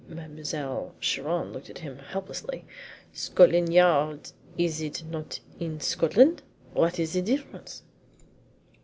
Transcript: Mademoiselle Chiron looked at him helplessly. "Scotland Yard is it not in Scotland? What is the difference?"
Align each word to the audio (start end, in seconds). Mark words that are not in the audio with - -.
Mademoiselle 0.07 0.95
Chiron 0.99 1.53
looked 1.53 1.69
at 1.69 1.77
him 1.77 1.99
helplessly. 1.99 2.65
"Scotland 3.13 3.71
Yard 3.71 4.31
is 4.57 4.81
it 4.81 5.03
not 5.11 5.39
in 5.59 5.79
Scotland? 5.79 6.41
What 6.73 6.97
is 6.97 7.13
the 7.13 7.21
difference?" 7.21 7.83